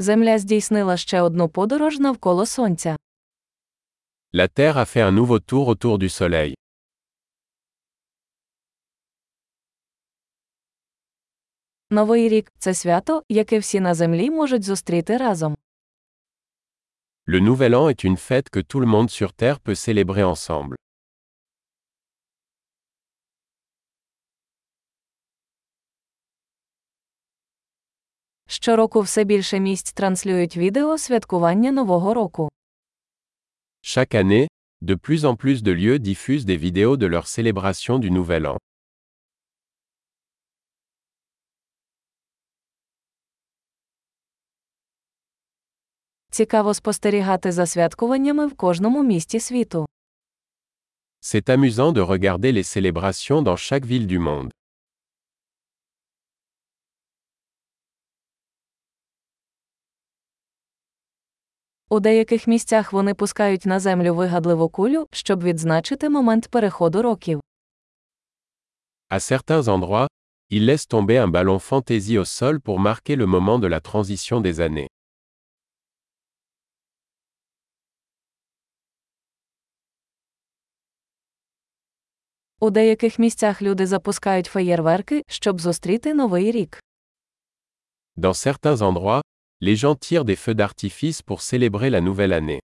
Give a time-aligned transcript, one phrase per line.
[0.00, 2.96] Земля здійснила ще одну подорож навколо Сонця.
[4.34, 6.54] La Terre a fait un nouveau tour autour du Soleil.
[11.90, 15.56] Новий рік це свято, яке всі на землі можуть зустріти разом.
[17.26, 20.76] Le Nouvel An est une fête que tout le monde sur Terre peut célébrer ensemble.
[28.50, 32.48] Щороку все більше місць транслюють відео святкування Нового року.
[33.82, 34.48] Chaque année,
[34.82, 38.56] de plus en plus de lieux diffusent des vidéos de leur célébration du Nouvel An.
[46.30, 49.86] Цікаво спостерігати за святкуваннями в кожному місті світу.
[51.22, 54.57] C'est amusant de regarder les célébrations dans chaque ville du monde.
[61.90, 67.40] У деяких місцях вони пускають на землю вигадливу кулю, щоб відзначити момент переходу років.
[69.10, 70.08] À certains endroits,
[70.50, 74.40] ils laissent tomber un ballon fantaisie au sol pour marquer le moment de la transition
[74.42, 74.88] des années.
[82.60, 86.82] У деяких місцях люди запускають феєрверки, щоб зустріти новий рік.
[88.16, 89.22] Dans certains endroits,
[89.61, 92.59] les gens tirent des feux d'artifice pour célébrer la nouvelle année.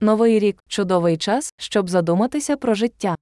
[0.00, 3.16] Новий рік чудовий час, щоб задуматися про життя.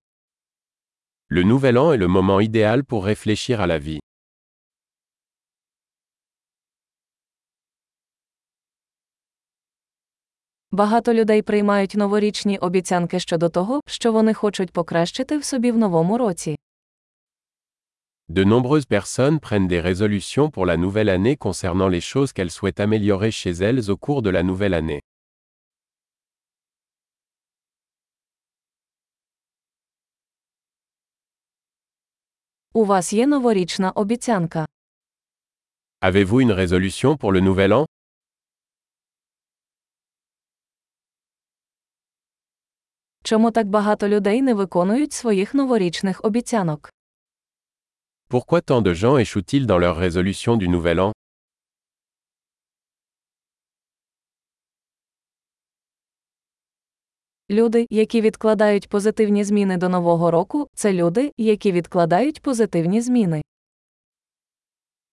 [1.31, 4.01] Le Nouvel An est le moment idéal pour réfléchir à la vie.
[10.76, 16.18] Багато людей приймають новорічні обіцянки щодо того, що вони хочуть покращити в собі в новому
[16.18, 16.58] році.
[18.30, 22.84] De nombreuses personnes prennent des résolutions pour la nouvelle année concernant les choses qu'elles souhaitent
[22.88, 25.02] améliorer chez elles au cours de la nouvelle année.
[32.74, 34.66] У вас є новорічна обіцянка.
[36.02, 37.86] Avez-vous une résolution pour le Nouvel An
[43.26, 46.94] Чому так багато людей не виконують своїх новорічних обіцянок?
[48.30, 51.12] Pourquoi tant de gens échouent-ils dans leurs résolutions du Nouvel An
[57.50, 63.42] Люди, які відкладають позитивні зміни до нового року, це люди, які відкладають позитивні зміни.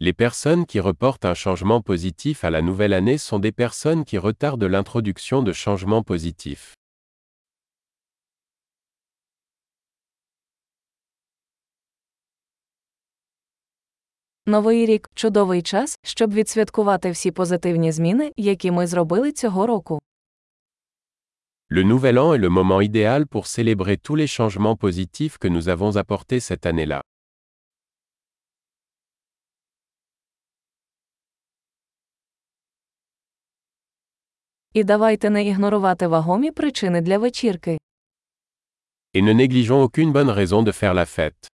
[0.02, 4.18] Les personnes qui reportent un changement positif à la nouvelle année sont des personnes qui
[4.18, 6.81] retardent l'introduction de changements positifs.
[14.47, 20.01] Новий рік чудовий час, щоб відсвяткувати всі позитивні зміни, які ми зробили цього року.
[21.71, 25.69] Le Nouvel An est le moment idéal pour célébrer tous les changements positifs que nous
[25.69, 27.03] avons apportés cette année-là.
[34.73, 37.79] І давайте не ігнорувати вагомі причини для вечірки.
[39.15, 41.50] Et ne négligeons aucune bonne raison de faire la fête.